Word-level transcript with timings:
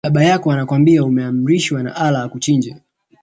Baba 0.03 0.23
yako 0.23 0.51
anakwambia 0.51 1.01
ameamrishwa 1.01 1.83
na 1.83 1.95
Allah 1.95 2.23
akuchinje 2.23 2.75